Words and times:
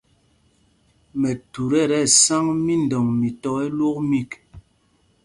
Mɛthut 1.19 1.73
ɛ́ 1.81 1.89
tí 1.89 1.97
ɛsáŋ 2.07 2.45
mídɔŋ 2.65 3.05
mi 3.19 3.29
tɔ̄ 3.41 3.53
ɛlwók 3.65 3.97
mîk. 4.09 4.31